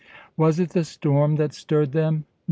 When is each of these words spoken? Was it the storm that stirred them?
Was 0.35 0.59
it 0.59 0.71
the 0.71 0.83
storm 0.83 1.35
that 1.35 1.53
stirred 1.53 1.91
them? 1.91 2.25